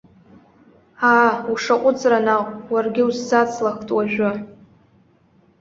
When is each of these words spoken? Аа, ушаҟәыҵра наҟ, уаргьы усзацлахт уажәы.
Аа, 1.11 1.29
ушаҟәыҵра 1.51 2.19
наҟ, 2.25 2.43
уаргьы 2.71 3.03
усзацлахт 3.09 3.87
уажәы. 3.95 4.31